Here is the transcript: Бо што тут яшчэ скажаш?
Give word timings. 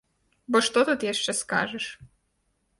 Бо 0.55 0.61
што 0.67 0.79
тут 0.89 1.05
яшчэ 1.09 1.37
скажаш? 1.43 1.85